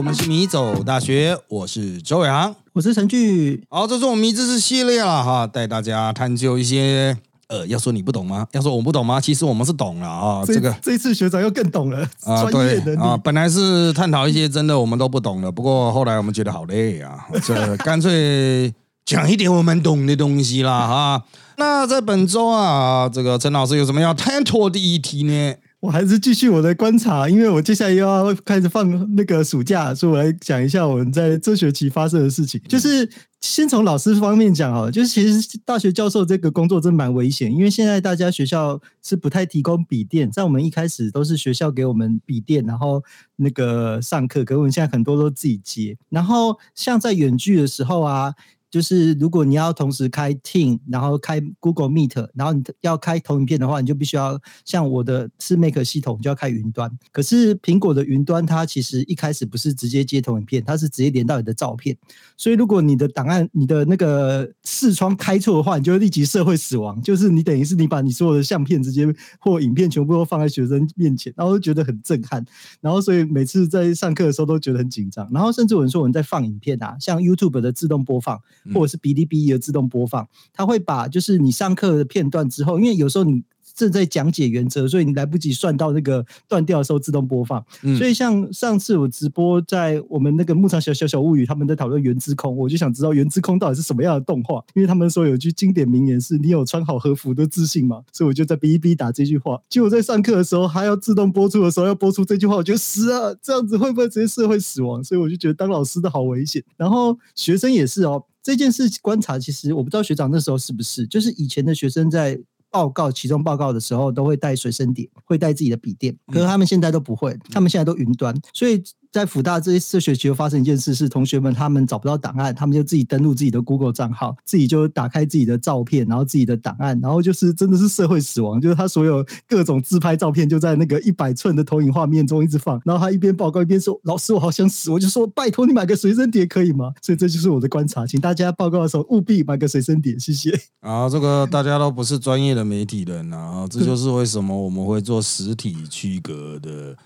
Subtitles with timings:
[0.00, 3.62] 我们是迷走大学，我是周阳，我是陈巨。
[3.68, 7.14] 好，这是我们迷知识系列了哈，带大家探究一些
[7.48, 8.46] 呃，要说你不懂吗？
[8.52, 9.20] 要说我不懂吗？
[9.20, 10.42] 其实我们是懂了啊。
[10.46, 18.72] 这个这一次学长又更懂了啊，对啊，本来是探讨一些真的我们都不懂的，不过后来我们觉得好累啊，这 干脆
[19.04, 21.22] 讲一点我们懂的东西啦哈。
[21.58, 25.54] 那在本周啊，这个陈老师有什么要探讨的议题呢？
[25.80, 32.60] 我还是继续我的观察，因为我接下来又要开始放那个暑假，所以我来讲一下我们在这学期发生的事情。
[32.68, 33.08] 就是
[33.40, 43.02] 先从老师方面讲哈，就是其实大学教授这个工作真蛮危险，因为现在大家学校是不太提供笔电，在我们一开始都是学校给我们笔电，然后
[43.36, 45.96] 那个上课，可我们现在很多都自己接。
[46.10, 48.34] 然后像在远距的时候啊。
[48.70, 56.90] 就是如果你要同时开 Team，然后开 Google Meet，然后你要开投影片的话，你就必须要像我的是 Make 系统就要开云端。
[57.10, 61.96] 可是苹果的云端它其实一开始不是直接接投影片，它是直接连到你的照片。
[62.36, 67.02] 所以如果你的档案、你的那个视窗开错的话，你就立即社会死亡。
[67.02, 69.06] 就是你等于是你把你所有的相片直接
[69.40, 72.44] 或影片全部都放在学生面前，然后觉得很震撼。
[72.80, 75.28] 然后所以每次在上课的时候都觉得很紧张。
[75.32, 78.40] 然后甚至有人说我们在放影片啊，像 YouTube 的自动播放。
[78.74, 83.42] 或者是哔哩哔哩的自动播放，它会把就是你上课的片段之后，因为有时候你。
[83.72, 87.64] 正在讲解原则，所以你来不及算到那个断掉的时候自动播放。
[87.96, 99.58] 所以像上次我直播在我们那个牧场小小小物语，他们在讨论原之空，我就想知道原之空到底是什么样的动画，因为他们说有句经典名言是“你有穿好和服的自信吗？”所以我就在哔哩哔哩打这句话。
[99.70, 103.32] 结果在上课的时候，还要自动播出的时候要播出这句话，我觉得死啊！
[103.40, 105.02] 这样子会不会直接社会死亡？
[105.02, 106.62] 所以我就觉得当老师的好危险。
[106.76, 112.40] 然后学生也是哦，这件事观察其实我不知道学长那时候是不是，就是以前的学生在。
[112.72, 116.16] 报告期中报告的时候，都会带随身碟，会带自己的笔电。
[116.28, 118.80] 可是他们现在都不会，他们现在都云端，所以。
[119.12, 140.56] 在福大这这学期又发生一件事，是同学们他们找不到档案，他们就自己登录自己的 Google 账号，自己就打开自己的照片，然后自己的档案，然后就是真的是社会死亡，就是他所有各种自拍照片就在那个一百寸的投影画面中一直放，然后他一边报告一边说：“老师，我好想死。”我就说：“拜托你买个随身碟可以吗？”所以这就是我的观察，请大家报告的时候务必买个随身碟，谢谢。
[140.80, 146.96] 啊，这个大家都不是专业的媒体人啊，这就是为什么我们会做实体区隔的。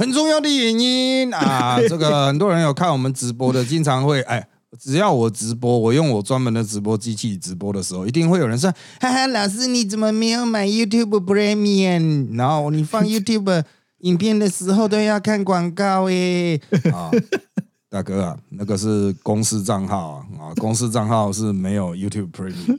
[0.00, 4.48] 很重要的原因啊， 这个很多人有看我们直播的，经常会哎，
[4.80, 12.34] 只要我直播，我用我专门的直播机器直播的时候，一定会有人说：“哈哈，老师你怎么没有买 YouTube Premium？
[12.34, 13.62] 然后你放 YouTube
[13.98, 16.58] 影片的时候都要看广告诶。
[16.94, 17.10] 啊，
[17.90, 22.78] 大哥啊，那个是公司账号啊，啊，公司账号是没有 YouTube Premium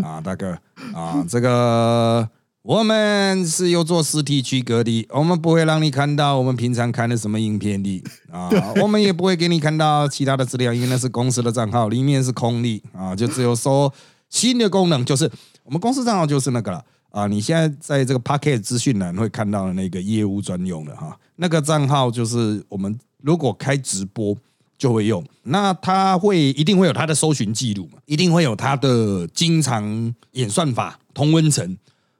[0.00, 0.58] 的啊，大哥
[0.92, 2.28] 啊，这个。
[2.68, 8.50] 我们是有做实体区隔的，我们不会让你看到我们平常看的什么影片的啊，
[8.82, 13.90] 我们也不会给你看到其他的资料，因为那是公司的账号，里面是空的啊，就只有说
[14.28, 15.24] 新的功能，就是
[15.62, 17.26] 我们公司账号就是那个了啊。
[17.26, 24.36] 你现在在这个 Pocket 资讯栏会看到的那个业务专用的哈，那个账号就是我们如果开直播
[24.76, 31.74] 就会用，那它会一定会有它的搜寻记录嘛，一定会有它的经常演算法同温层。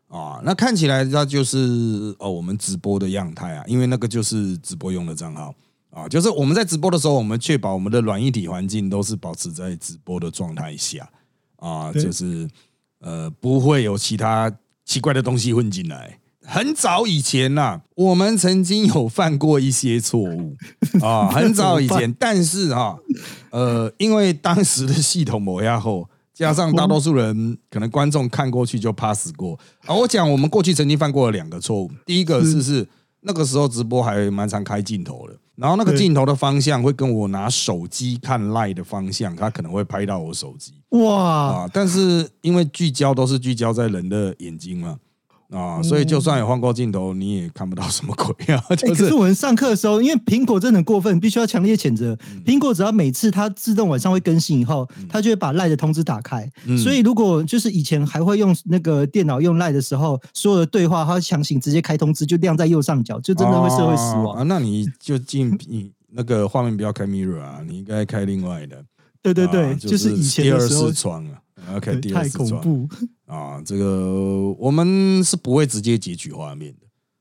[0.08, 5.54] 啊，那看起来那就是哦，我们直播的样态啊，因为那个就是直播用的账号
[5.90, 11.06] 啊，就是我们在直播的时候，我们确保我们的软硬体环境都是保持在直播的状态下
[11.56, 12.48] 啊，就是
[13.00, 14.50] 呃不会有其他
[14.86, 16.18] 奇怪的东西混进来。
[16.42, 20.56] 很早以前呐，我们曾经有犯过一些错误
[21.04, 22.96] 啊，很早以前，但是啊，
[23.50, 26.08] 呃，因为当时的系统磨压后。
[26.38, 29.92] 加上大多数人可能观众看过去就 pass 过啊！
[29.92, 31.90] 我讲我们过去曾经犯过了两个错误。
[32.06, 32.86] 第一个是是
[33.22, 41.70] 那个时候直播还蛮常开镜头的，然后那个镜头的方向会跟我拿手机看 live 的方向，它可能会拍到我手机哇啊！
[41.72, 44.96] 但是因为聚焦都是聚焦在人的眼睛嘛。
[45.50, 48.62] 啊，所以就算有换过镜头，你也看不到什么鬼啊！
[48.68, 52.14] 可是我们上课的时候，因为苹果真的很过分，必须要强烈谴责。
[52.44, 56.46] 苹果只要每次它自动晚上会更新以后，它就会把赖的通知打开。
[56.82, 64.42] 所以如果就是以前还会用那个电脑用赖的时候，所有的对话它强行直接开通知，就亮在右上角，就真的会社会死亡啊！
[64.42, 68.84] 那你就进你那个画面不要开 mirror 啊，你应该开另外的。
[69.22, 70.90] 对对对，就是以前的时候。
[71.74, 72.88] OK，第二太恐怖
[73.28, 73.62] 啊！
[73.64, 76.74] 这个我们是不会直接截取画面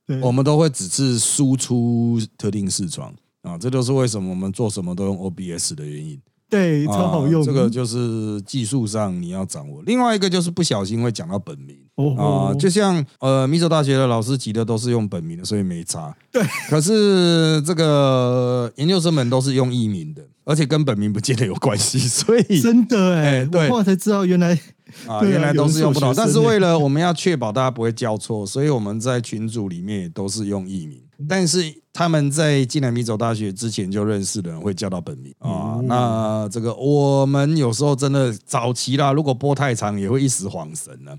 [0.07, 3.57] 的，我们都会只是输出特定视窗啊。
[3.57, 6.19] 这就是为什么我们做什么都用 OBS 的原因
[6.50, 7.44] 对，超好用。
[7.44, 9.83] 这个就是技术上你要掌握。
[9.83, 16.15] 另外一个就是不小心会讲到本名哦啊，就像呃，米州大学的老师级的都是用本名的，所以没差。
[16.31, 24.57] 对，可是这个研究生们都是用艺名的，而且跟本名不见得有关系， 所以 真的哎，对，后来才知道原来。
[25.05, 30.97] 啊，原来都是用不同，但是为了我们要确保大家不会叫错，所以我们在群组里面也都是用艺名。
[31.27, 31.61] 但是
[31.91, 35.81] 他们在进来米走大学之前就认识的人会叫到本名啊。
[35.83, 41.11] 那这个我们有时候真的早期啦，如果播太长也会一时恍神呢，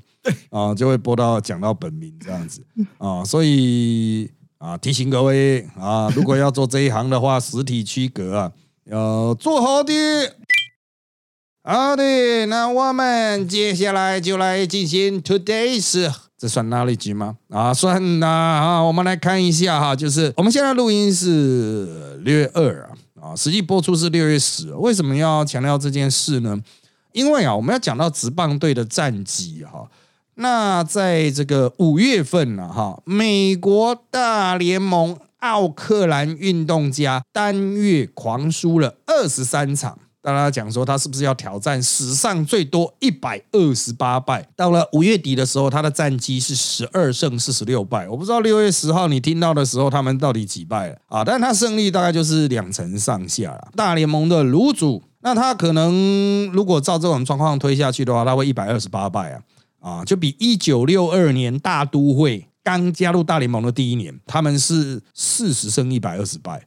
[0.49, 2.65] 啊，就会播到讲到本名这样子
[2.97, 3.23] 啊。
[3.23, 8.53] 所以啊，提醒各位啊，如果要做这一行的话，实体区隔啊，
[8.91, 9.93] 要做好的。
[11.63, 17.37] 好的，那我们接下来就来进行 today's，这算 knowledge 吗？
[17.51, 22.89] 啊，算呐啊，我们来看一下哈，就是我们现在录音是六月二啊，
[23.21, 24.73] 啊，实际播出是六月十。
[24.77, 26.59] 为什么要强调这件事呢？
[27.13, 29.87] 因为啊，我们要讲到职棒队的战绩哈。
[30.37, 39.99] 那在这个五月份呢，哈，美国大联盟奥克兰运动家单月狂输了二十三场。
[40.21, 44.47] 大家讲说他是不是要挑战史上最多一百二十八败？
[44.57, 48.07] 到了五月底的时候，他的战绩是十二胜四十六败。
[48.09, 51.25] 我不知道六月十号你听到的时候，他们到底几败了啊？
[51.25, 53.69] 但他胜利大概就是两成上下了。
[53.77, 59.41] 大联盟的卤主，那他可能如果照这种状况推下去的话，他会一百二十八败啊
[59.81, 66.63] 啊，就比一九六二年大都会刚加入大联盟的第一年，他们是四十胜一百二十败。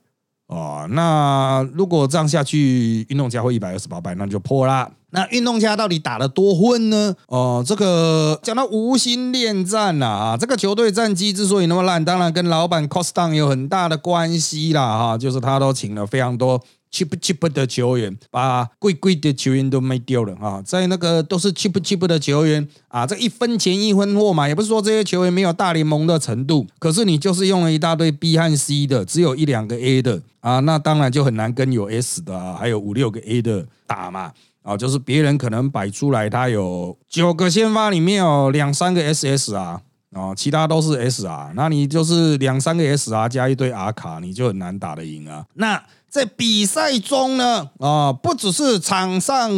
[0.47, 4.91] 哦，那如果这样下去，运动家会一百二十八败，那就破啦。
[5.11, 7.15] 那运动家到底打了多混呢？
[7.27, 16.61] 哦，这个讲到无心恋战啦啊，这个球队战绩之所以那么烂，当然跟老板 cost down 有很大的关系啦哈，就是他都请了非常多。
[16.91, 20.61] Cheap cheap 的球员，把贵贵的球员都卖掉了啊！
[20.63, 40.99] 在那个都是 cheap cheap 的球员啊，这一分钱一分货嘛，也不是说这些球员没有大联盟的程度，可是你就是用了一大堆 B 和 C 的，只有一两个 A 的啊，那当然就很难跟有 S 的啊，还有五六个 A 的打嘛啊，就是别人可能摆出来他有九个先发里面有两三个 SS 啊啊，其他都是
[40.99, 45.81] S 啊，那你就是两三个 S 啊加一堆 R 卡，你就很难打得赢啊，那。
[46.11, 49.49] 在比赛中呢，啊，不只是场上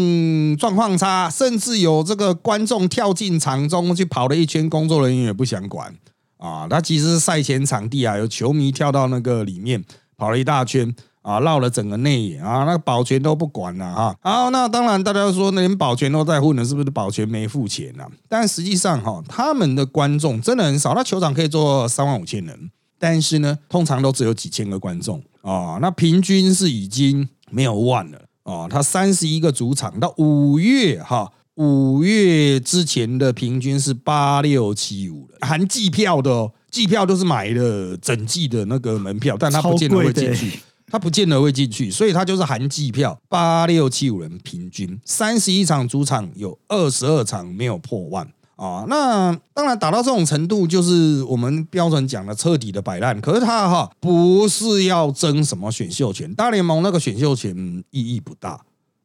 [0.55, 5.91] 状况差，甚至有这个观众跳进场中去跑了一圈，工作人员也不想管
[6.37, 6.67] 啊。
[6.69, 9.83] 他其实赛前场地啊，有球迷跳到那个里面
[10.15, 14.15] 跑了一大圈啊，绕了整个内野啊，那个保全都不管了哈。
[14.21, 18.05] 好，那当然大家说，那连保全都在混呢，是不是保全没付钱呢？
[18.29, 22.69] 但实际上哈，他们的观众真的很少，那球场可以坐三万五千人，
[23.03, 25.21] 但是呢，通常都只有几千个观众。
[25.41, 28.65] 啊，那平均是已经没有万了啊！
[28.69, 48.25] 他三十一个主场到五月哈，五月之前的平均是八六七五的，含季票的哦，季票都是买了整季的那个门票，但他不见得会进去，他不见得会进去，所以他就是含季票八六七五人平均三十一场主场有二十二场没有破万。
[48.63, 53.19] 啊，那当然打到这种程度，就是我们标准讲的彻底的摆烂。
[53.19, 57.53] 可是他哈不是要争什么选秀权，大联盟那个选秀权
[57.89, 58.61] 意义不大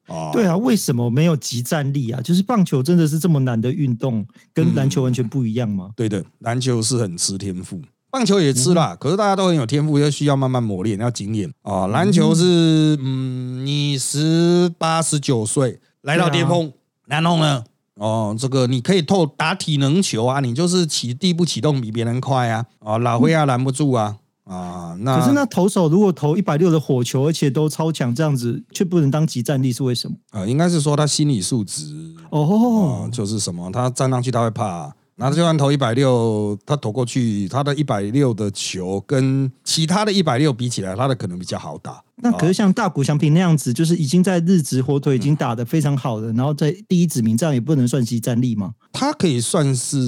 [0.07, 0.31] 啊。
[0.33, 2.21] 对啊，为什么没有集战力啊？
[2.21, 4.25] 就是棒球真的是这么难的运动，
[4.55, 5.91] 跟篮球完全不一样吗？
[5.97, 7.81] 对的，篮球是很吃天赋，
[8.13, 8.97] 棒球也吃啦。
[9.01, 11.89] 可是大家都很有天赋，要需要慢慢磨练，要经验啊。
[11.89, 16.73] 篮球是嗯，你十八十九岁来到巅峰，
[17.07, 17.65] 然后呢？
[17.99, 30.17] 哦，这个你可以透打体能球啊，你就是起地步启动比别人快啊，啊，老灰啊拦不住啊，啊，那可是那投手如果投一百六的火球，而且都超强，这样子却不能当集战力是为什么？
[30.31, 34.95] 啊，应该是说他心理素质哦，就是什么，他站上去他会怕。
[35.21, 42.01] 那就算投一百六，他投过去，他的一百六的球跟其他的一百六比起来，他的可能比较好打。
[42.23, 48.73] 那可是像大谷翔平那样子，就是已经在日职火腿已经打得非常好的，然后在第一指名，这样也不能算其战力吗？
[48.93, 49.99] 他可以算是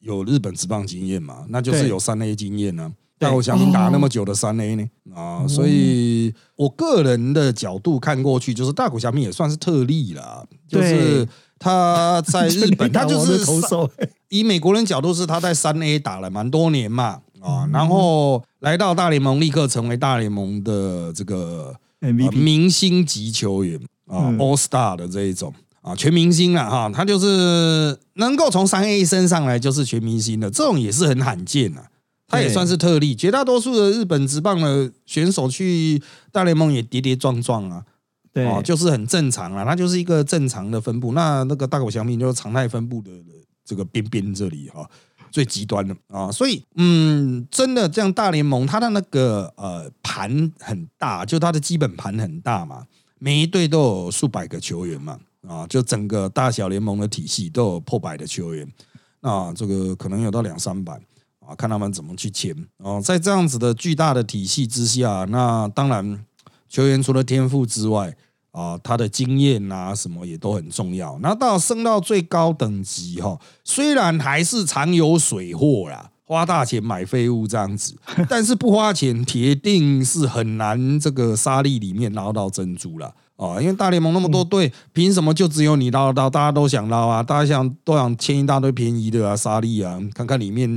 [0.00, 1.44] 有日本职棒经验嘛？
[1.48, 2.92] 那就是有三 A 经验呢。
[3.20, 4.84] 大谷翔平打那么久的三 A 呢？
[5.14, 11.24] 啊，所以我个人的角度看过去，就是大谷翔平也算是特例了，就是。
[11.58, 13.44] 他在日本， 他就是
[14.28, 31.86] 以美国人角度是他在三 A 打了蛮多年嘛啊，然后来到大联盟，立刻成为大联盟的这个明星级球员啊，All Star 的这一种啊，全明星了哈，他就是能够从三 A 升上来就是全明星的，这种也是很罕见啊，
[32.28, 37.84] 他也算是特例，绝大多数的日本职棒的选手去大联盟也跌跌撞撞啊。
[38.46, 41.12] 哦，就是很正常啦，它就是一个正常的分布。
[41.12, 43.10] 那那个大口香槟就是常态分布的
[43.64, 44.88] 这个边边这里哈、
[45.30, 52.86] 最极端的啊，所以嗯，真的这样大联盟它的那个呃盘很大，就它的基本盘很大嘛，
[53.18, 58.66] 每一队都有数百个球员嘛，啊，就整个大小联盟的体系都有破百的球员，
[59.20, 61.00] 那这个可能有到两三百。
[61.40, 66.22] 啊，看他们怎么去签哦，在这样子的巨大的体系之下，那当然
[66.68, 68.14] 球员除了天赋之外，
[68.50, 71.18] 啊，他的经验啊什么也都很重要。
[71.20, 77.96] 那到升到最高等级哈，虽然还是常有水货啦，花大钱买废物这样子，
[78.28, 83.14] 但是不花钱铁定是很难这个沙粒里面捞到珍珠了。
[83.38, 86.28] 哦，因为大联盟那么多队，凭什么就只有你捞得到？
[86.28, 90.68] 大家都想捞啊，大家想都想签一大堆便宜的啊，沙粒啊，看看里面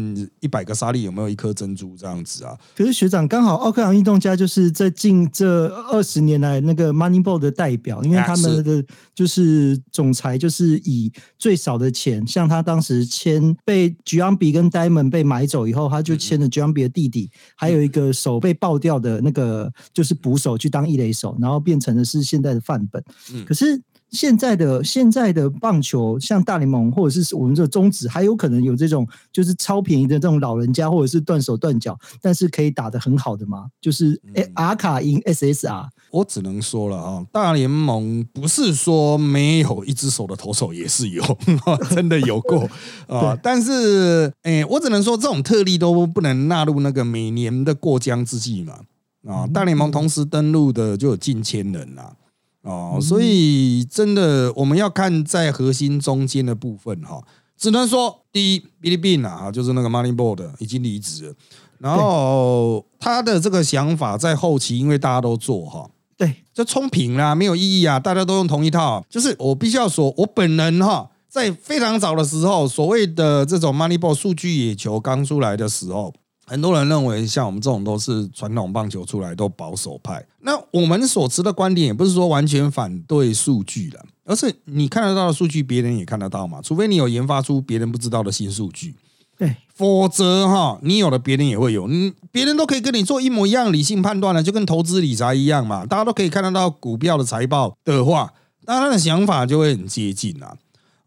[0.42, 2.56] 一百个沙粒有没有一颗珍珠这样子啊？
[2.78, 23.04] 可是学长刚好奥克兰运动家就是在近这二十年来那个 Moneyball 的代表，因为他们的就是总裁就是以最少的钱，像他当时签被 Giambi 跟 Diamond 被买走以后，他就签了 Giambi 的弟弟，还有一个手被爆掉的那个就是捕手去当一垒手，然后变成的是现在的范本。
[23.34, 23.82] 嗯可是
[24.12, 33.68] 现在的现在的棒球，像大联盟或者是我们这中职，还有可能有这种就是超便宜的这种老人家，或者是断手断脚，但是可以打得很好的吗？
[33.80, 41.24] 就是嗯诶 R 卡赢 SSR，我只能说了啊，大联盟不是说没有一只手的投手，也是有，
[41.96, 42.70] 真的有过
[43.08, 43.38] 啊。
[43.42, 48.80] 但是，哎、我只能说这种特例都不能纳入那个每年的过江之计嘛。
[49.26, 52.14] 啊，大联盟同时登陆的就有近千人啦。
[52.64, 57.22] 哦，所以真的我们要看在核心中间的部分哈，
[57.58, 61.34] 只能说第一 b i l l y Bean 啊，就是那个 Moneyball 的已经离职了，
[61.80, 68.00] 然后他的这个想法在后期，因为大家都做哈，对，就冲平啦，没有意义啊！
[68.00, 76.14] 大家都用同一套，就是我必须要说，我本人哈，在非常早的时候，所谓的这种 Moneyball 数据野球刚出来的时候，
[76.52, 80.22] 很多人认为像我们这种都是传统棒球出来都保守派。
[80.42, 88.94] 那我们所持的观点也不是说完全反对数据了，而是你看得到的数据，别人也看得到嘛，除非你有研发出别人不知道的新数据。
[89.38, 98.34] 对，否则哈，你有的别人也会有，嗯，别人都可以跟你做一模一样理性判断了，就跟投资理财一样嘛，大家都可以看得到股票的财报的话，
[98.66, 100.54] 那他的想法就会很接近啊。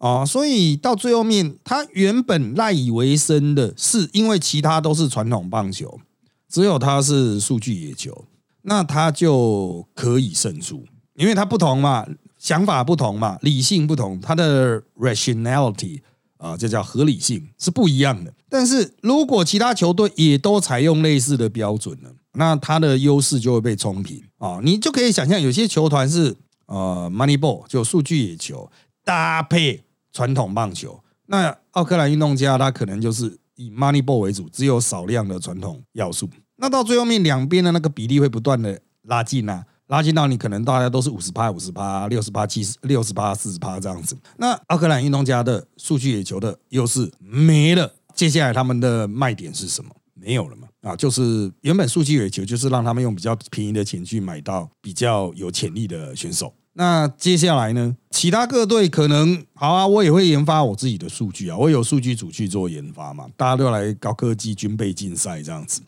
[0.04, 5.98] 哦，所以到最后面，他原本赖以为生的是因为其他都是传统棒球，
[6.46, 8.26] 只有他是数据野球，
[8.64, 10.84] 那他就可以胜出，
[11.14, 12.06] 因为他不同嘛，
[12.36, 16.02] 想法不同嘛，理性不同，他的 rationality
[16.36, 18.30] 啊，这叫合理性是不一样的。
[18.50, 24.60] 但是如果其他球队也都采用类似的标准呢，那他的优势就会被冲平啊。
[24.62, 28.70] 你就可以想象，有些球团是呃 Moneyball 就数据野球
[29.02, 29.82] 搭配
[30.14, 36.30] 传统棒球，那奥克兰运动家他可能就是以 Moneyball 为主，只有少量的传统要素。
[36.56, 39.66] 那到最后面两边的那个比例会不断的拉近啊。
[39.88, 44.16] 拉近到你可能大家都是五十趴、五十趴、六十趴、七十、六十趴、四十趴这样子。
[44.38, 49.90] 那奥克兰运动家的数据野球的优势没了，接下来他们的卖点是什么？
[50.14, 50.68] 没有了嘛？
[50.80, 56.54] 啊，就是原本数据野球就是让他们用比较便宜的钱去买到比较有潜力的选手。
[56.74, 57.96] 那接下来呢？
[58.10, 65.82] 其他各队可能好啊，我也会研发我自己的数据啊，我有数据组去做研发嘛，大家都来高科技军备竞赛这样子。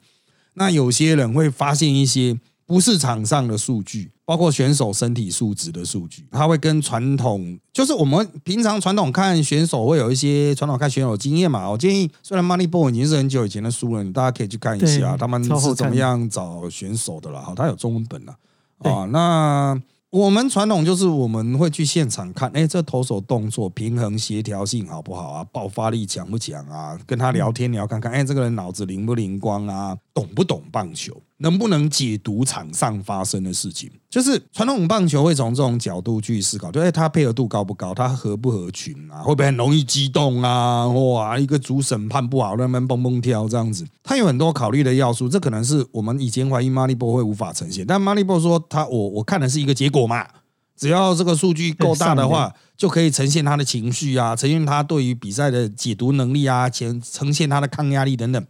[0.54, 2.38] 那有些人会发现一些。
[2.68, 11.70] 不是场上的数据，包括选手身体素质的数据，他会跟传统，就是我们平常传统看选手会有一些传统看选手经验嘛。
[11.70, 17.40] 我建议，虽然 Moneyball 已经是很久以前的书了，你大家可以去看一下，他们是怎么样找选手的啦。
[17.40, 18.36] 好，他有中文本了
[18.78, 19.04] 啊。
[19.12, 19.80] 那
[20.16, 25.44] 我们传统就是我们会去现场看，哎，这投手动作平衡协调性好不好啊？
[25.52, 26.98] 爆发力强不强啊？
[27.04, 29.94] 跟他聊天你要看看，哎，这个人脑子灵不灵光啊？
[30.14, 31.14] 懂不懂棒球？
[31.38, 33.90] 能不能解读场上发生的事情？
[34.08, 37.92] 就是传统棒球会从这种角度去思考，对，他配合度高不高？
[37.92, 39.22] 他合不合群啊？
[39.22, 40.86] 会不会很容易激动啊？
[40.86, 45.28] 哇，一个主审判不好，那边蹦蹦跳这样子，他有很多考虑的要素。
[45.28, 50.26] 这可能是我们以前怀疑 Moneyball 会无法呈现，但 Moneyball 说他我我看的是一个结果嘛，
[50.74, 58.46] 只要这个数据够大的话，就可以呈现他的情绪啊，呈现他对于比赛的解读能力啊，呈呈现他的抗压力等等。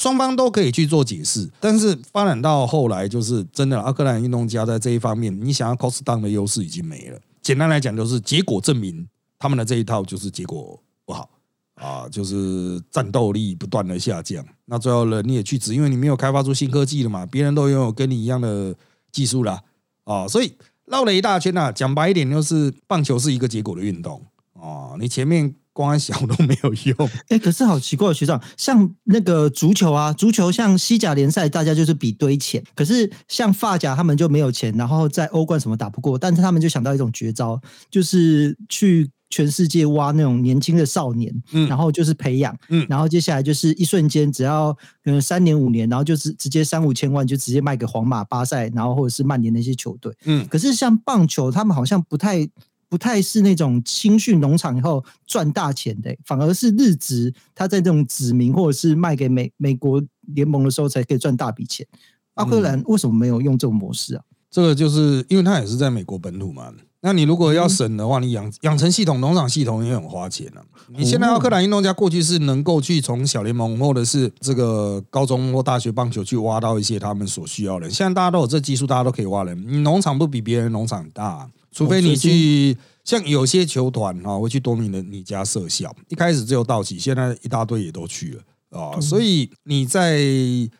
[0.00, 7.20] 双方都可以去做解释，但是发展到后来，就是真的阿克兰运动家在这一方面，你想要 cost down 的优势已经没了。
[7.42, 9.06] 简单来讲，就是结果证明
[9.38, 11.28] 他们的这一套就是结果不好
[11.74, 14.42] 啊，就是战斗力不断的下降。
[14.64, 18.74] 那最后人你也去指，因为你没有开发出新科技了嘛，别人都拥有跟你一样的
[19.12, 19.60] 技术啦
[20.04, 21.70] 啊，所以绕了一大圈啊。
[21.70, 25.54] 讲白一点，就是棒球是一个结果的运动哦，你前面。
[25.80, 37.58] 光想都没有用，哎，可是好奇怪，学长，像那个足球啊，足球像西甲联赛，大家就是比堆钱，可是像发甲他们就没有钱，然后在欧冠什么打不过，但是他们就想到一种绝招，
[37.90, 44.72] 就是去全世界挖那种年轻的少年，嗯，然后就是培养，嗯，然后接下来就是一瞬间，只要
[45.02, 52.46] 可能三年五年，然后就是直接三五千万就直接卖给皇马、巴塞，然后或者是曼联那些球队，嗯，可是像棒球，他们好像不太。
[52.90, 60.02] 不太是那种青训农场以后赚大钱的，反而是日职他在这种指名或者是卖给美美国
[60.34, 61.86] 联盟的时候才可以赚大笔钱。
[62.34, 64.22] 奥克兰为什么没有用这种模式啊？
[64.50, 66.72] 这个就是因为他也是在美国本土嘛。
[67.02, 70.60] 那你如果要省的话，你养养成系统、农场系统也很花钱啊。
[70.88, 79.64] 你现在奥克兰运动家过去是能够去从小联盟或者是这个高中或大学棒球去挖到一些他们所需要的，现在大家都有这技术，大家都可以挖人。
[79.66, 81.48] 你农场不比别人农场大。
[81.72, 88.32] 除非你去像有些球团哈，会去多米的你家设校，一开始只有道奇，现在一大堆也都去
[88.70, 89.00] 了啊。
[89.00, 90.18] 所以你在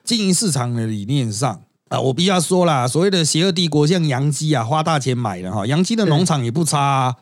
[0.04, 6.78] 经营市场的理念上啊，我必须要说啦，所谓的邪恶帝国，像杨基啊，花大钱买的哈，杨基的农场也不差。
[6.78, 7.16] 啊，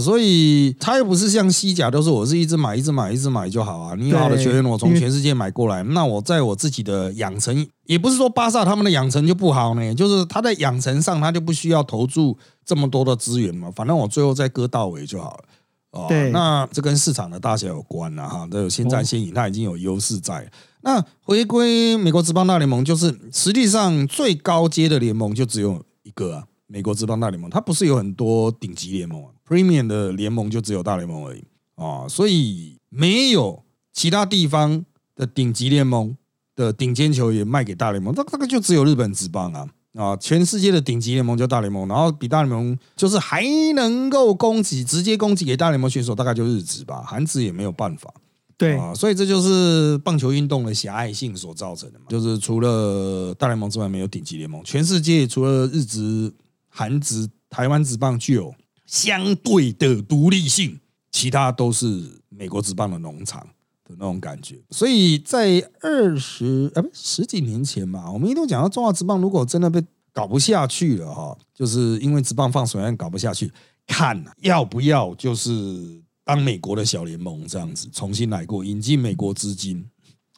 [0.00, 3.94] 所以他又不是像西甲，都是我是一直买，一直买，一直买就好啊。
[3.96, 13.70] 你好的球员，我从全世界买过来，那我在我自己的养成，也不是说巴萨他们的养成就不好呢，就是他在养成上，他就不需要投注这么多的资源嘛。
[13.74, 15.44] 反正我最后再割到尾就好了。
[15.92, 20.50] 哦，那这跟市场的大小有关了哈，都有先占先赢，他已经有优势在。
[20.80, 26.44] 那回归美国职棒大联盟，就是实际上最高阶的联盟就只有一个啊。
[26.72, 33.62] 美国职棒大联盟，它不是有很多顶级联盟啊？Premium 的联盟就只有大联盟而已啊，所以没有
[33.92, 34.82] 其他地方
[35.14, 36.16] 的顶级联盟
[36.56, 40.16] 的顶尖球员卖给大联盟，那这个就只有日本职棒啊啊！
[40.16, 48.10] 全世界的顶级联盟就大联盟，然后比大联盟就是还能够供给直接供给给大联盟选手，大概就日职吧，韩职也没有办法。
[48.56, 56.32] 对啊，所以这就是棒球运动的狭隘性所造成的嘛，就是除了大联盟之外没有顶级联盟，全世界除了日职。
[56.74, 58.54] 韩职、台湾职棒具有
[58.86, 60.80] 相对的独立性，
[61.10, 63.40] 其他都是美国职棒的农场
[63.84, 64.58] 的那种感觉。
[64.70, 73.52] 所以在二十啊不十几年前嘛，我们一度讲到中华职棒如果真的被搞不下去了哈，就是因为职棒放水案搞不下去，
[73.86, 79.84] 看要不要就是当美国的小联盟这样子重新来过，引进美国资金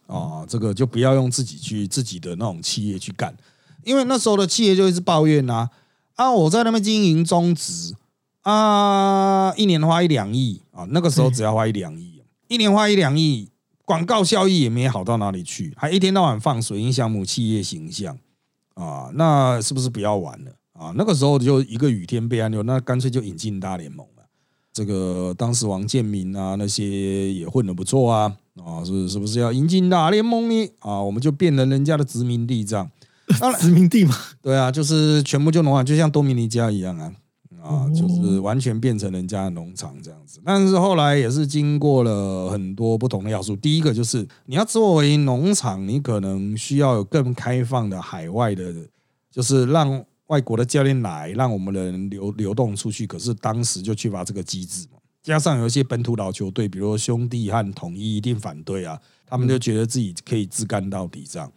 [0.08, 3.36] 啊，这个就不要用自己去自己的那种企业去干，
[3.84, 5.70] 因为那时候的企业就一直抱怨呐。
[6.16, 7.94] 啊我在那边经营中职
[8.42, 13.48] 啊，一年花一两亿啊，那个时候只要花一两亿，一年花一两亿，
[13.84, 18.16] 广告效益也没好到哪里去，还一天到晚放水，影响母企业形象
[18.74, 20.92] 啊，那是不是不要玩了啊？
[20.96, 24.22] 那个时候就一个雨天被安流，那干脆就引进大联盟了。
[24.72, 30.70] 这个当时王建民啊那些也混得不错啊啊，是是不是要引进大联盟呢？
[30.80, 32.90] 啊，我们就变成人家的殖民地这样。
[33.58, 37.12] 殖民地嘛，对啊，就是全部就农场，就像多米尼加一样啊，
[37.62, 40.40] 啊，就是完全变成人家的农场这样子。
[40.44, 43.56] 但是后来也是经过了很多不同的要素。
[43.56, 48.72] 第一个就是你要作为农场，你可能需要有更开放的海外的，
[49.30, 53.06] 就是让外国的教练来，让我们的人流流动出去。
[53.06, 61.50] 可是当时就缺乏这个机制嘛，加上有一些本土老球队，比如兄弟和统一一定反对啊，他们就觉得自己可以自干到底这样。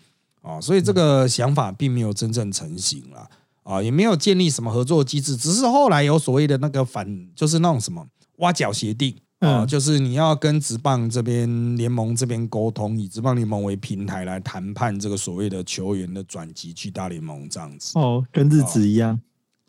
[0.47, 3.29] 啊，所以这个想法并没有真正成型了
[3.63, 8.07] 啊，也没有建立什么合作机制，只是后来有所谓的那个反，就是那种什么
[8.37, 17.99] 挖角协定啊，就是你要跟职棒这边联盟这边沟通，以职棒联盟为平台来谈判这个所谓的球员的转籍去大联盟这样子。
[17.99, 19.19] 哦，跟日子一样。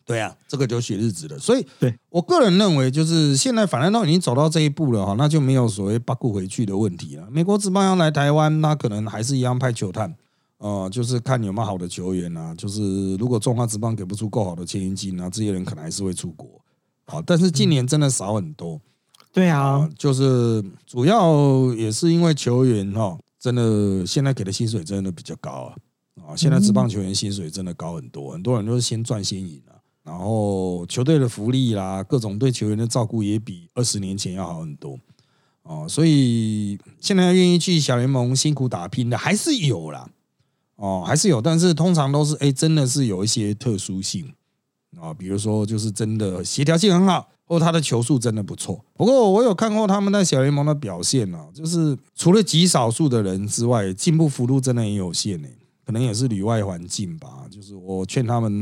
[0.06, 1.38] 对啊，这个就写日子了。
[1.38, 7.28] 所以，对我个人认为，就是现在反正都已经走到这一步了哈，那就没有所谓八股回去的问题了。
[7.30, 10.14] 美国职棒要来台湾，那可能还是一样派球探。
[10.58, 12.54] 呃，就是看有没有好的球员啊。
[12.54, 16.60] 就是如果中华职棒给不出够好的签约金啊，这些人可能还是会出国
[17.06, 17.22] 啊。
[17.24, 18.80] 但是近年真的少很多。
[19.32, 25.76] 对啊，就是主要也是因为球员哈，真的现在给的薪水真的比较高啊。
[26.26, 29.78] 啊，现在职棒球员薪水真的高很多，很多人都是先赚先赢啊。
[30.02, 34.98] 然后球队的福利啦，各种对球员的照顾也比二十年前要好很多。
[35.62, 40.08] 哦，所以现在愿意去小联盟辛苦打拼的还是有啦。
[40.78, 44.32] 哦，还是有，但是通常都是哎，真的是有一些特殊性
[44.98, 48.84] 啊，比如说就是真的协调性很好，或他的球速真的不错。
[48.94, 55.48] 不过我有看过他们在小联盟的表现啊，就是除了极少数的人之外，进步幅度真的也有限呢。
[55.84, 57.46] 可能也是里外环境吧。
[57.50, 58.52] 就是我劝他们，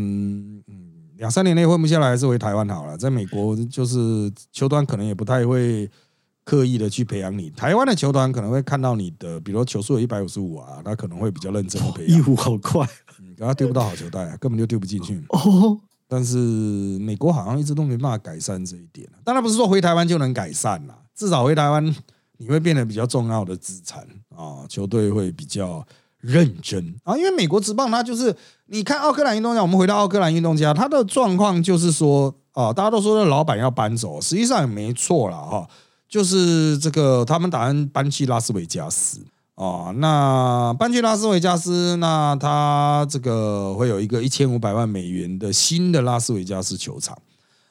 [0.68, 2.96] 嗯，两三年内混不下来，还是回台湾好了。
[2.96, 5.90] 在美国，就是球端可能也不太会
[6.46, 7.50] 刻意的去培养你。
[7.50, 12.16] 台湾的球团可能会看到你的，比如球速有一百五十五啊，他可能会比较认真的培养。
[12.16, 15.20] 一五好快嗯，可他丢不到好球带、啊，根本就丢不进去。
[15.30, 16.36] 哦，但是
[17.00, 19.08] 美国好像一直都没办法改善这一点。
[19.24, 21.84] 当然不是说回台湾就能改善啦，至少回台湾
[22.36, 24.06] 你会变得比较重要的资产
[24.36, 25.84] 啊，球队会比较
[26.20, 27.16] 认真啊。
[27.16, 28.32] 因为美国职棒它就是，
[28.66, 35.68] 你看奥克兰运动家，我们回到奥克兰运动家，他的状况就是说啊，大家都说那老板要搬走，实际上也没错了哈，
[36.08, 39.20] 就是这个他们打算搬去拉斯维加斯。
[39.56, 47.16] 哦，那搬去拉斯维加斯，那他这个会有一个一千五百万美元的新的拉斯维加斯球场。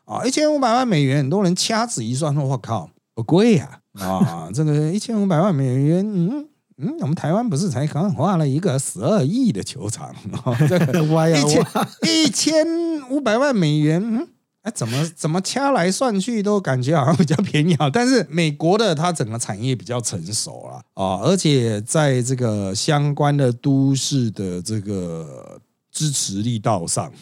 [0.06, 12.66] 啊，一千五百万美元，很多人掐指一算说，我靠，不贵呀啊，这个一千五百万美元，嗯嗯，我们台湾不是才刚画了一个十二亿的球场，哦、这个 挖呀一千挖，一千
[13.10, 14.28] 五百万美元，嗯，
[14.66, 17.88] 哎，怎么怎么掐来算去都感觉好像比较便宜啊。
[17.88, 27.14] 但是美国的它整个产业比较成熟了啊，而且在这个相关的都市的这个支持力道上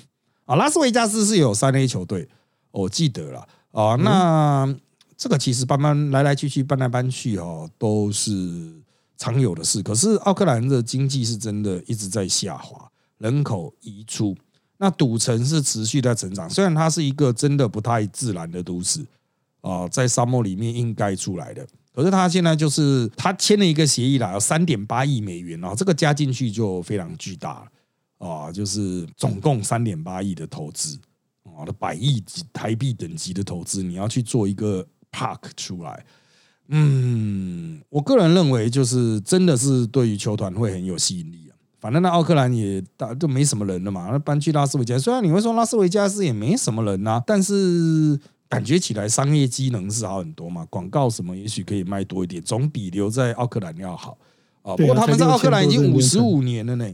[0.45, 2.29] 啊，拉斯维加斯是有三 A 球队，
[2.71, 3.95] 我记得了啊。
[3.95, 4.73] 那
[5.17, 8.32] 这个其实搬搬来来去去搬来搬去哦，都是
[9.17, 9.84] 常有的事。
[9.84, 14.34] 可是奥克兰的经济是真的一直在下滑，人口移出，
[14.77, 16.49] 那赌城是持续在成长。
[16.49, 19.05] 虽然它是一个真的不太自然的都市
[19.62, 27.63] 啊、在沙漠里面应该出来的，可是它现在就是它签了一个协议啦，有三点八亿美元啊，这个加进去就非常巨大
[28.19, 30.99] 了啊，就是总共三点八亿的投资
[31.43, 36.05] 啊，的百亿级台币等级的投资，你要去做一个 park 出来。
[36.67, 41.53] 嗯，我个人认为，就是真的是对于球团会很有吸引力。
[41.84, 48.17] 反正那奥克兰也大就没什么人了嘛，那搬去拉斯维加斯，虽然你会说拉斯维加斯也没什么人呐、但是
[48.48, 54.17] 感觉起来商业机能是好很多嘛，广告什么也许可以卖多一点，总比留在奥克兰要好
[54.62, 54.78] 啊。
[54.78, 56.86] 不过他们在奥克兰已经6000多五十五年了呢。
[56.86, 56.93] 哦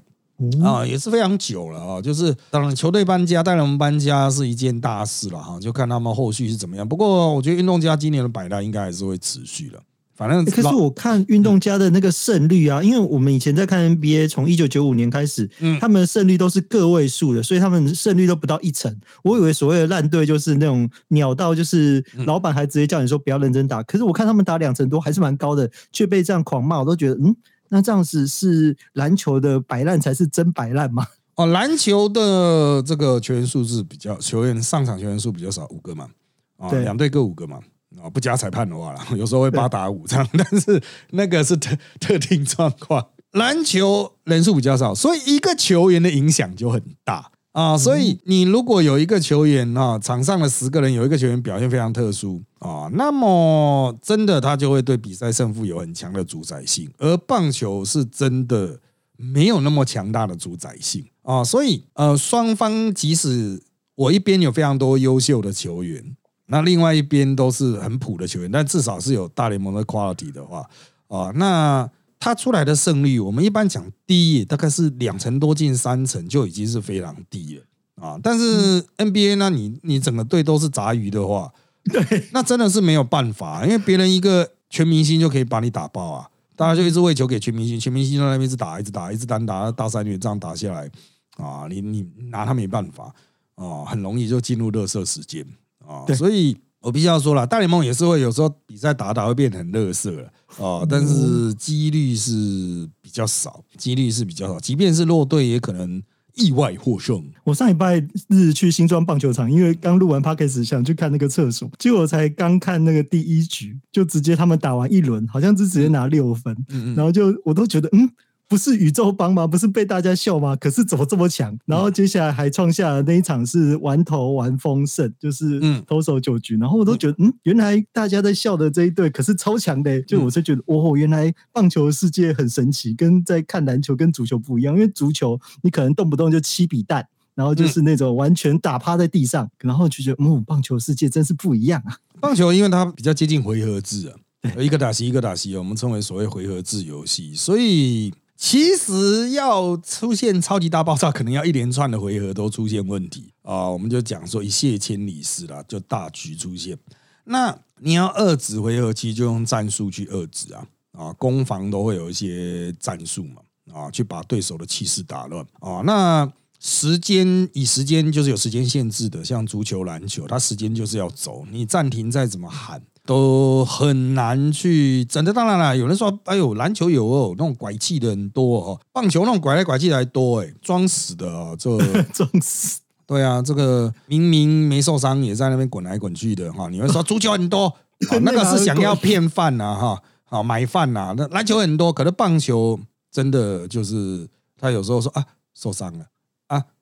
[0.63, 2.01] 啊，也是非常久了啊。
[2.01, 6.87] 就是当然，球队搬家、带人搬家是一件大事了哈，就看他们后续是怎么样。
[6.87, 9.79] 不过，我觉得运动家今年的摆烂应该还是会持续的。
[10.19, 18.93] 反正欸可是我看运动家的那个胜率啊，因为我们以前在看 NBA，从一九九五年开始，嗯他们的胜率都是个位数的，所以他们胜率都不到一成。
[19.23, 23.81] 我以为所谓的烂队就是那种鸟到，就是嗯老板还直接叫你说不要认真打。
[23.83, 27.33] 可是我看他们打两成多，还是蛮高的，却被这样狂骂，我都觉得，嗯，
[27.69, 31.07] 那这样子是篮球的摆烂才是真摆烂吗？
[31.35, 36.09] 哦，篮球的这个球员数字比较，球员上场球员数比较少，五个嘛，
[36.57, 37.61] 啊，对两队各五个嘛。
[38.01, 43.05] 啊，不加裁判的话啦，有时候会八打五这样， 但是那个是特特定状况。
[43.33, 47.77] 篮球人数比较少，所以一个球员的影响就很大啊。
[47.77, 58.79] 所以你如果有一个球员啊，场上的十个人有一个球员表现非常特殊啊，那么真的他就会对比赛胜负有很强的主宰性，而棒球是真的
[59.15, 61.43] 没有那么强大的主宰性啊。
[61.43, 63.61] 所以呃，双方即使
[63.93, 66.15] 我一边有非常多优秀的球员，
[66.49, 70.67] 那另外一边都是很普的球员，但至少是有大联盟的 quality 的话
[71.07, 78.19] 啊，那他出来的胜率，我们一般讲低，大概是两成多进三成就已经是非常低了啊。
[78.21, 81.51] 但是 NBA 呢，你你整个队都是杂鱼的话，
[81.85, 90.89] 对， 那真的是没有办法，因为别人一个全明星就可以把你打爆啊，大家就一直喂球给全明星，全明星在那边一直打，一直打，一直单打大三元这样打下来
[91.37, 93.13] 啊，你你拿他没办法
[93.55, 95.45] 啊，很容易就进入热射时间
[95.89, 106.01] 啊，对所以我必须要说了，大联盟也是会有时候比赛打打会变得很热射了啊，但是几率是比较少，几率是比较少，即便是弱队也可能
[106.35, 107.21] 意外获胜。
[107.43, 107.95] 我上礼拜
[108.27, 118.09] 日去新庄棒球场，因为刚录完 podcast 想去看那个厕所，结果才刚看那个第一局，就直接他们打完一轮，好像是直接拿六分，嗯然后就我都觉得嗯。
[118.49, 119.45] 不是宇宙帮吗？
[119.45, 120.55] 不是被大家笑吗？
[120.55, 121.55] 可是怎么这么强？
[121.67, 126.57] 然后接下来还创下了那一场是完投完丰盛，就是嗯投手九局。
[126.57, 130.01] 然后我都觉得，嗯，原来大家在笑的这一队可是超强的欸。
[130.01, 134.73] 就我是觉得，哦，原来棒球世界很神奇，跟在看篮球跟足球不一样。
[134.73, 141.95] 因为足球你可能动不动就七比蛋，然后就是那种完全打趴在地上，然后就觉得，嗯，棒球世界真是不一样啊。
[142.19, 144.15] 棒球因为它比较接近回合制啊，
[144.57, 153.69] 一个打西一个打西，我们称为所谓回合制游戏，所以其实要出现超级大爆炸，可能要一连串的回合都出现问题啊。
[153.69, 156.79] 我们就讲说一泻千里式啦，就大局出现。
[157.25, 163.41] 那你要遏制回合期，就用战术去遏制啊啊，攻防都会有一些战术嘛
[163.73, 165.81] 啊，去把对手的气势打乱啊。
[165.85, 175.31] 那时间以时间就是有时间限制的，像足球、篮球，它时间就是要走，你暂停再怎么喊都很难去整的。
[175.33, 181.77] 当然了，有人说，哎呦，篮球有哦，那种拐气的很多哦， 棒球那种拐来拐去的还多哎，装死的哦，这
[182.13, 182.81] 装死。
[183.07, 186.69] 对啊，这个明明没受伤，也在那边滚来滚去的哈。
[186.69, 187.73] 你会说足球很多，
[188.21, 191.15] 那个是想要骗饭呐哈，好买饭呐。
[191.17, 192.79] 那篮球很多，可是棒球
[193.11, 196.05] 真的就是他有时候说啊受伤了啊，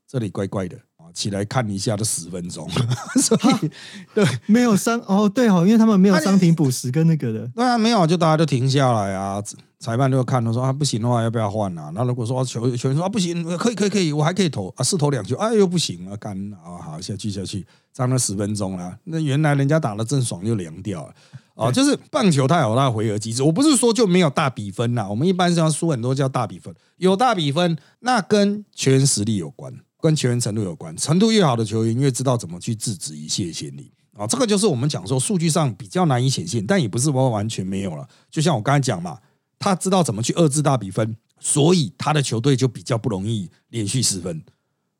[0.07, 2.69] 这里怪怪的啊，起来看一下都十分钟，
[3.21, 3.69] 所以
[4.13, 9.43] 对没有伤哦，对哦，因为他们没有伤停补时跟那个的，对啊，没有就大家都停下来啊。
[9.79, 11.91] 裁判就看，他说啊不行的话要不要换啊？
[11.93, 18.97] 那如果说球球员说啊不行，可以可以可以，我还可以投啊，试投两球，哎又不行了，干啊好下去下去，涨了十分钟了。
[19.03, 21.13] 那原来人家打的正爽就凉掉了
[21.53, 21.71] 啊！
[21.71, 34.25] 就是棒球它有它的回合机制，我不是说就没有大比分呐，我们一般是要输很多叫大比分，有大比分那跟球员实力有关，跟球员程度有关，程度越好的球员越知道怎么去制止一泻千里啊！
[34.27, 38.07] 这个就是我们讲说数据上比较难以显现，但也不是说完全没有了。
[38.29, 39.17] 就像我刚才讲嘛。
[39.59, 44.39] 他知道怎么去遏制大比分，所以他的球队就比较不容易连续失分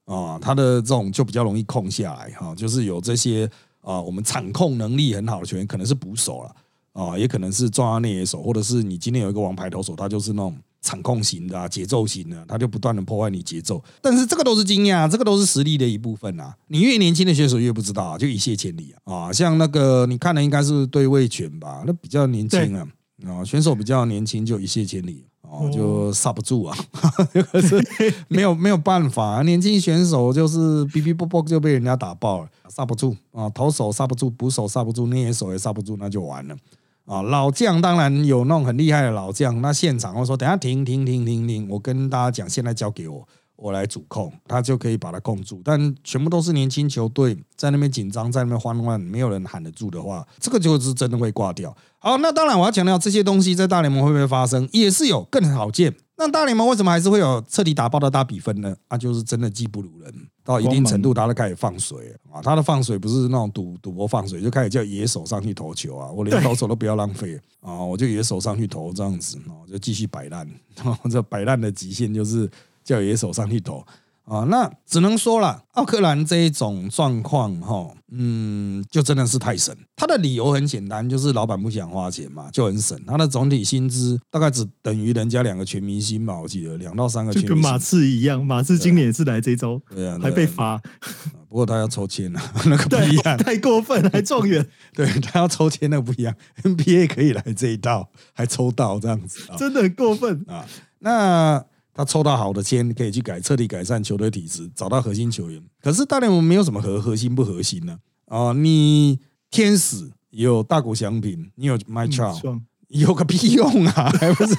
[0.06, 3.48] 啊，他的这种就比较容易控下来哈，就是有这些
[3.82, 6.56] 啊，我们场控能力很好的球员，可能是捕手了
[6.94, 10.58] 啊，也可能是重要内野手，或者是你今天有一个王牌投手，他就是那种
[10.88, 13.84] 场控型的、啊节奏型的，他就不断的破坏你节奏。
[14.02, 16.56] 但是这个都是经验啊，这个都是实力的一部分啊。
[16.68, 22.88] 你越年轻的选手越不知道啊，就一泻千里啊啊，像那个你看的应该是对位拳吧，那比较年轻啊。
[23.26, 26.78] 啊，选手比较年轻，就一泻千里哦，就刹不住啊，
[27.52, 27.84] 可是
[28.28, 36.56] 没有没有办法，年轻选手就是哔哔啵啵就被人家打爆了，刹不住啊，投手刹不住，捕手刹不住，那些手也刹不住，那就完了
[37.08, 37.24] 啊。
[37.24, 43.28] 老将当然有那种很厉害的老将，那现场我说等下停停停停停，我跟大家讲，现在交给我。
[43.60, 45.60] 我来主控，他就可以把它控住。
[45.66, 51.76] 但全部都是年轻球队在那边紧张，在那边慌乱，没有人喊得住的话，这个就是真的会挂掉。
[51.98, 55.96] 好，那当然我要强调这些东西在大联盟会不会发生，也是有更好见。
[56.18, 58.76] 那大联盟为什么还是会有彻底打爆的大比分呢？
[58.88, 62.42] 啊，就是真的技不如人，到一定程度，他都开始放水啊。
[62.42, 66.12] 他的放水不是那种赌赌博放水，就开始叫野手上去投球啊。
[66.12, 70.50] 我连投手都不要浪费啊，我就野手上去投这样子，哦，就继续摆烂。
[71.10, 72.50] 这摆烂的极限就是。
[72.88, 73.86] 叫野手上去投
[74.28, 79.74] 啊，那只能说了，奥克兰这一种状况哈，嗯，就真的是太省。
[79.96, 83.00] 他的理由很简单，就是老板不想花钱嘛，就很省。
[83.08, 87.32] 他的总体薪资大概只等于人家两个全明星吧，我记得两到三个。
[87.32, 90.78] 就跟马刺一样，马刺今年也是来这周，对啊，还被罚。
[91.48, 94.68] 不过他要抽签啊， 那个不一样，太过分，还状元。
[94.94, 96.36] 对他要抽签，那个不一样。
[96.64, 100.66] NBA 可以来这一道，还抽到这样子，真的很过分啊。
[101.00, 101.64] 那。
[101.98, 105.60] 他抽到好的签，可以去改彻底改善球队体质，找到核心球员。
[105.82, 107.98] 可是大联盟没有什么核核心不核心呢？
[108.28, 114.12] 啊，你天使有大谷翔平，你有 My Child，有个屁用啊？
[114.22, 114.56] 还不是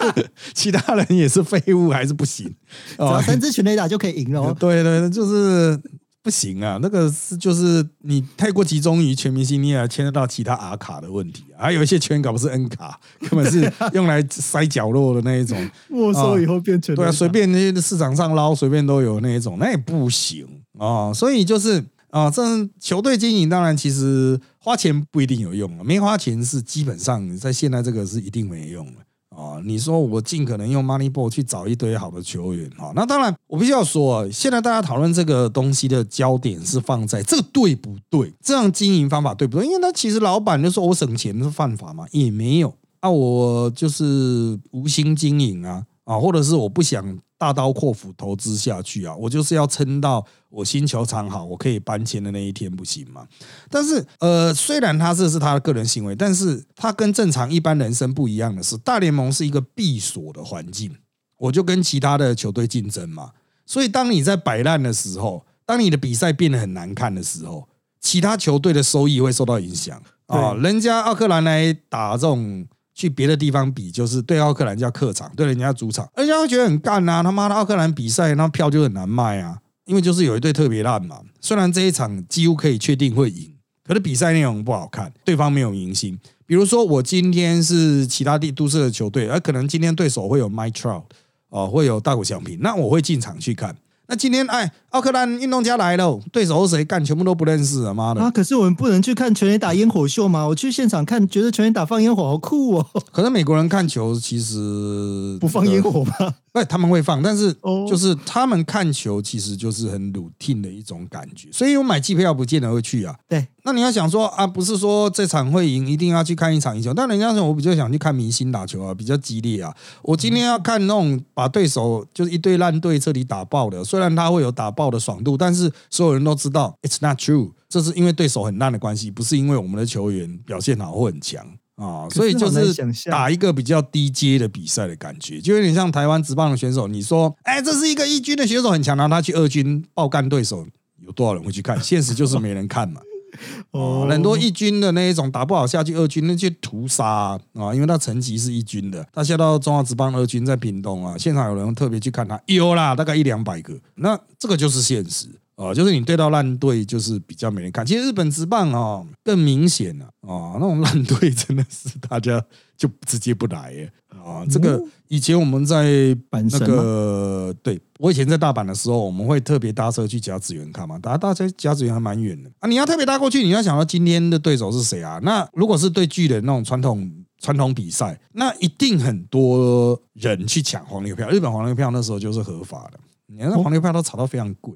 [0.52, 2.52] 其他人也是废物，还是不行？
[2.96, 4.52] 啊，三支全垒打就可以赢了。
[4.54, 5.80] 对对，就是。
[6.22, 15.56] 不行啊，那个是就是你太过集中于全明星，你也牵涉到其他 R 卡的问题，还有一些圈搞不是 N 卡，根本是用来塞角落的那一种。
[15.88, 20.46] 没收以后变成对啊，随便那些市场上捞，随便都有那一种，那也不行
[20.78, 21.12] 啊。
[21.14, 22.42] 所以就是啊，这
[22.78, 28.92] 球队经营当然其实花钱不一定有用啊，没花钱是基本上在现在这个是一定没用的。
[29.38, 39.66] 啊，你说我尽可能用 Moneyball 去找一堆好的球员啊，那当然我必须要说，现在大家讨论这个东西的焦点是放在这个对不对，这样经营方法对不对？
[39.66, 45.84] 因为他其实老板就说我省钱是犯法嘛，也没有啊，我就是无心经营啊。
[46.08, 53.26] 啊，或者是我不想大刀阔斧投资下去啊，我就是要撑到我新球场好，我可以搬迁的那一天，不行吗？
[53.68, 60.96] 但是，呃，虽然他这是他的个人行为，但是他跟正常一般人生不一样的是，大联盟是一个闭锁的环境，
[61.36, 63.32] 我就跟其他的球队竞争嘛。
[63.66, 67.68] 所以，当你在摆烂的时候，当你的比赛变得很难看的时候，
[68.00, 70.54] 其他球队的收益会受到影响啊。
[70.54, 72.66] 人家奥克兰来打这种。
[72.98, 77.22] 去别的地方比，就是对奥克兰叫客场，对人家主场，人家会觉得很干呐。
[77.22, 81.20] 他妈的，奥克兰比赛那票就很难卖啊，因为就是有一队特别烂嘛。
[81.40, 83.54] 虽然这一场几乎可以确定会赢，
[83.86, 86.18] 可是比赛内容不好看，对方没有赢心。
[86.44, 91.04] 比如说我今天是其他地都市的球队，而可能今天对手会有 My Trout
[91.50, 93.76] 哦，会有大谷翔平，那我会进场去看。
[94.10, 96.82] 那今天哎，奥克兰运动家来了，对手是谁？
[96.82, 97.92] 干全部都不认识啊！
[97.92, 98.22] 妈的！
[98.22, 100.46] 啊，可是我们不能去看全垒打烟火秀吗？
[100.48, 102.86] 我去现场看，觉得全垒打放烟火好酷哦。
[103.12, 106.34] 可是美国人看球其实不放烟火吗？
[106.58, 113.14] 哎，他们会放，但是哦就是他们看球其实就是很 routine 的一种感觉，所以我买机票不见得会去啊。
[113.28, 119.72] 对，那你要想说啊，不是说这场会赢一定要去看一场赢球，但人家说我比较想去看明星打球啊，比较激烈啊。
[120.02, 131.46] 我今天要看那种把对手就是一堆烂队彻底打爆的，虽然他会有打爆的爽度，但是所有人都知道 it's not true，这是因为对手很烂的关系，不是因为我们的球员表现好或很强。
[131.78, 136.88] 啊，所以就是想打一个比较低阶的比赛的感觉，就有点像台湾职棒的选手。
[136.88, 140.66] 你说，哎，这是一个一军的选手很强，然后他去二军爆干对手，
[141.06, 141.78] 有多少人会去看？
[141.82, 143.00] 现实就是没人看嘛。
[143.72, 147.40] 哦，很多一军的那一种打不好下去二军，那就屠杀啊！
[147.52, 153.78] 啊因为他成绩是一军的，他下到中华职棒二军在屏东啊，现场有人特别去看他，有啦，大概一两百个。
[153.96, 157.84] 那这个就是现实啊，就是你对到烂队，就是比较没人看。
[157.84, 162.40] 其实日本职棒哦更明显了啊，那种烂队 真的是大家
[162.76, 164.46] 就直接不来耶啊。
[164.48, 172.68] 这个以前我们在那个，对我以前在大阪的时候，我们会特别搭车去甲子园看嘛，搭搭车甲子园还蛮远的啊。
[172.68, 175.18] 你要特别搭过去，你要想到今天的对手是谁啊？
[175.24, 181.28] 那如果是对巨人那种传统传统比赛，那一定很多人去抢黄牛票。
[181.30, 184.72] 日本黄牛票那时候就是合法的，你看那黄牛票都炒到非常贵。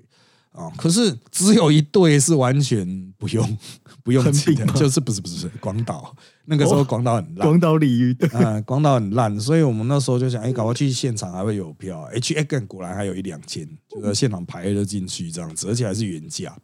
[0.53, 3.59] 啊、可是只有一队是完全不用
[4.05, 6.15] 不用钱就是不是不是广岛。
[6.45, 8.12] 那个时候广岛很烂，广岛鲤鱼。
[8.12, 12.35] 对，啊，广岛很烂，所以我们那时候就想，哎，搞不好去现场还会有票，H
[12.67, 16.55] 果然还有一两千，就在现场排了进去这样子，而且还是原价，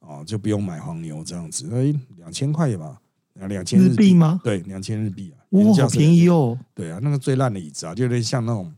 [0.00, 2.98] 哦，就不用买黄牛这样子，哎，两千块吧，
[3.34, 4.14] 两千日币。
[4.14, 4.40] 吗？
[4.42, 6.58] 对，两千日币啊，原哇，好便宜哦。
[6.74, 8.72] 对啊，那个最烂的椅子啊，就有点像那种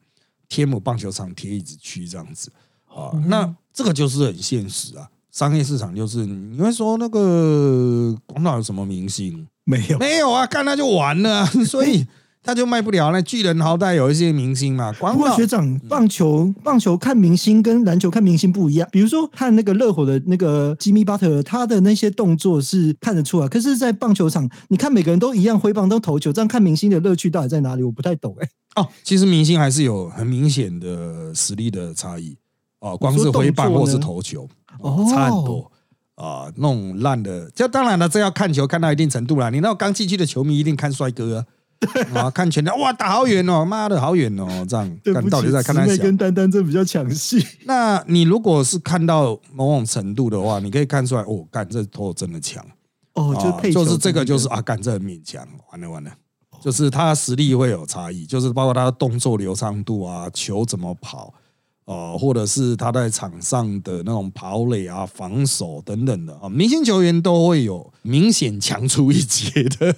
[0.48, 2.50] 天母棒球场铁椅子区这样子
[2.88, 3.12] 啊。
[3.26, 9.46] 那这个就是很现实啊，商业市场就是你会说那个广岛有什么明星？
[9.64, 12.06] 没有，没有啊，干他就完了啊、 所以
[12.42, 13.12] 他就卖不了。
[13.12, 18.88] 那巨人好歹有一些明星嘛，广岛学长，棒球棒球看明星跟篮球看明星不一样。
[18.90, 23.48] 比如说看那个热火的那个吉米巴特，他的那些动作是看得出来。
[23.48, 27.82] 可是，在棒球场，你看每个人都一样挥棒都投球，这样看明星的乐趣到底在哪里？
[27.82, 32.34] 我不太懂哎、哦，其实明星还是有很明显的实力的差异
[32.80, 34.48] 哦，光是挥棒或是投球，
[34.80, 35.70] 哦差很多。
[36.14, 39.50] 啊，那种烂的，这当然了，这要看球看到一定程度啦。
[39.50, 41.38] 你那种刚进去的球迷一定看帅哥
[42.12, 45.86] 啊，啊，看全场哇打好远哦，妈的好远哦，这样对到底在看他。
[45.96, 47.46] 跟丹丹这比较抢戏。
[47.66, 52.66] 那你如果是看到某种程度的话，你可以看出来，哦，干这投真的强。
[53.14, 56.10] 哦，就就是这个，就是啊，干这很勉强，完了完了，
[56.60, 61.32] 就是他的实力会有差异，就是包括他的动作流畅度啊，球怎么跑，
[61.88, 69.94] 哦、或者是他在场上的那种跑垒啊、防守等等的啊，明星球员都会有明显强出一截的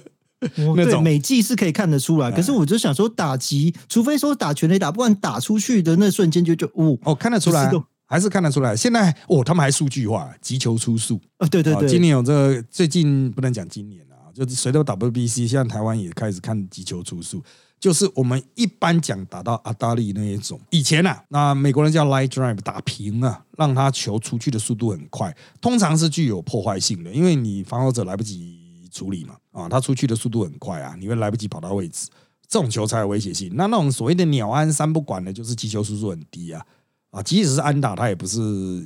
[0.73, 1.03] 那种。
[1.03, 2.31] 美技是可以看得出来。
[2.31, 7.69] 可是我就想说，打击，除非说打全垒打，不然打出去的那瞬间就就哦哦，看得出来
[8.05, 8.73] 还是看得出来。
[8.73, 11.19] 现在哦，他们还数据化，击球出数。
[11.39, 17.43] 哦，对对对，啊今年有这个，最近不能讲今年啊，就是随着 WBC，现在台湾也开始看击球出数，
[17.81, 32.07] 就是我们一般讲打到阿达利那一种，以前啊，那美国人叫 light drive 打平啊，让他球出去的速度很快，通常是具有破坏性的，因为你防守者来不及处理嘛，啊，他出去的速度很快啊，你会来不及跑到位置，
[32.47, 33.51] 这种球才有威胁性。
[33.55, 36.63] 那那种所谓的鸟安三不管的，就是击球速度很低啊，
[37.09, 38.39] 啊，即使是安打，它也不是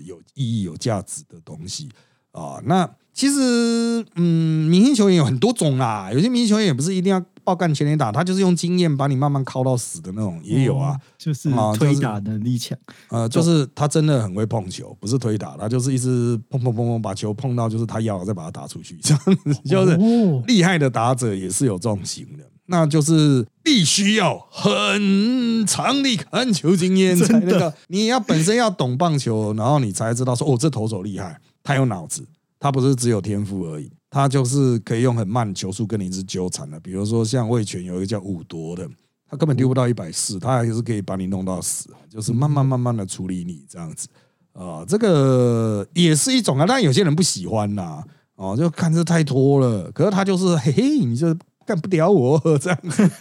[0.06, 1.90] 有意义、有价值的东西
[2.32, 2.62] 啊。
[2.64, 12.78] 那其实，嗯，明星球员有很多种啦，有些明星球员也不是一定要爆干全垒打，他就是用经验把你慢慢敲到死的那种，也有啊哦。，就是啊推打能力强。
[13.10, 32.28] 呃，就是他真的很会碰球，不是推打，他就是一直碰碰碰碰，把球碰到就是他要再把它打出去，这样子就是哦厉害的打者也是有这种型的，那就是必须要很长的看球经验，才 真的那个你要本身要懂棒球，然后你才知道说哦，这投手厉害，他有脑子，
[32.60, 36.80] 他不是只有天赋而已，他就是可以用很慢的球速跟你一直纠缠的。
[36.80, 38.88] 比如说像魏权有一个叫五夺的，
[39.30, 44.08] 他根本丢不到一百四，他还是可以把你弄到死，就是慢慢慢慢的处理你这样子。
[44.54, 48.02] 啊、这个也是一种啊，但有些人不喜欢呐、
[48.36, 49.92] 哦，就看这太拖了。
[49.92, 51.36] 可是他就是嘿嘿，你就
[51.66, 53.12] 干不了我 这样子，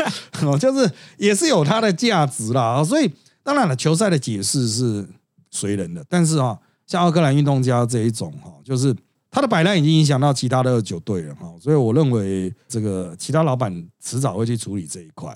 [0.47, 0.89] 哦，就是
[1.19, 2.85] 也是有它的价值啦。
[2.85, 3.11] 所以
[3.43, 5.05] 当然了，球赛的解释是
[5.51, 8.95] 随人的，但是啊，像奥克兰运动家这一种哈，就是
[9.35, 15.29] 他的摆烂已经影响到其他的二九队了哈，所以我认为这个其他老板迟早会去处理这一块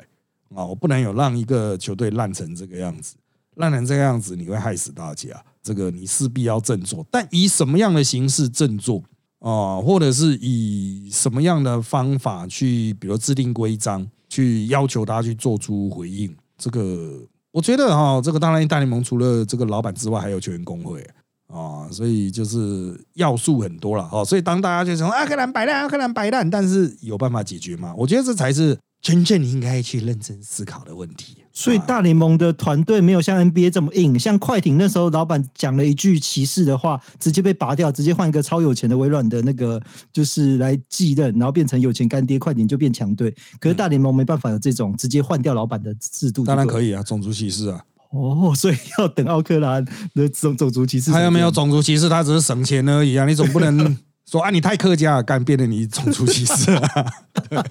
[0.55, 3.17] 啊，我不能有让一个球队烂成这个样子，
[3.57, 9.03] 烂成这个样子你会害死大家，这个你势必要振作，但以什么样的形式振作？
[9.41, 17.21] 啊，或者是以什么样的方法去，比如制定规章，去要求他去做出回应，这个
[17.51, 21.05] 我觉得哈，这个当然大联盟除了这个老板之外，还有球员工会
[21.49, 24.25] 啊，所以就是要素很多了哈。
[24.25, 27.95] 所以当大家就说阿克兰摆烂，阿克兰摆烂，但是有办法解决吗？
[27.97, 31.39] 我觉得这才是真正应该去认真思考的问题。
[31.53, 39.83] 所以大联盟的团队没有像 NBA 这么硬，像快艇那时候老板讲了一句歧视的话，直接被拔掉，直接换一个超有钱的微软的那个
[40.13, 43.35] 就是来继任，然后变成有钱干爹，快艇就变强队。
[43.59, 47.83] 可是大联盟没办法有这种直接换掉老板的制度，当然可以啊，种族歧视啊。
[48.11, 49.85] 哦，所以 要等奥克兰
[50.15, 52.09] 的种种族歧视，他又没有种族歧视？
[52.09, 53.27] 他只是省钱而已啊！
[53.27, 57.05] 你总不能 说啊，你太客家，干变得你种族歧视啊？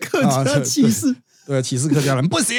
[0.00, 1.16] 客家歧视。
[1.46, 2.56] 对，歧视客家人不行，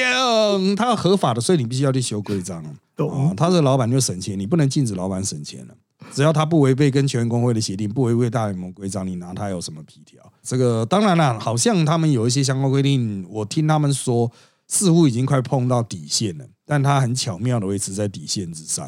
[0.76, 2.64] 他要合法的，所以你必须要去修规章。
[2.96, 3.34] 懂？
[3.36, 5.74] 他是老板就省钱，你不能禁止老板省钱了。
[6.14, 10.22] 只要他不违背跟全员工会的协定，不违背大联盟规章，你拿他有什么皮条？
[10.42, 14.32] 这个当然了，好像他们有一些相关规定，我听他们说
[14.70, 18.86] 似乎已经快碰到底线了，但他很巧妙的维持在底线之上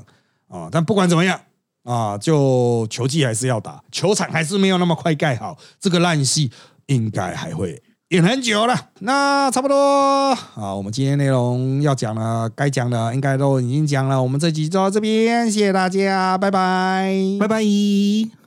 [0.48, 0.70] 啊。
[0.72, 1.40] 但不管怎么样
[1.84, 6.52] 啊，就球技还是要打，球场还是没有那么快盖好，这个烂戏
[6.86, 7.82] 应该还会。
[8.10, 10.74] 演很久了，那差不多啊。
[10.74, 14.22] 我们今天内容要讲的，该讲的应该都已经讲了。
[14.22, 18.39] 我们这集就到这边，谢谢大家，拜拜，拜拜。